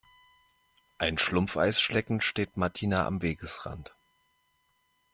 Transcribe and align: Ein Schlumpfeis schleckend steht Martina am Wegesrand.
Ein 0.97 1.19
Schlumpfeis 1.19 1.79
schleckend 1.79 2.23
steht 2.23 2.57
Martina 2.57 3.05
am 3.05 3.21
Wegesrand. 3.21 3.93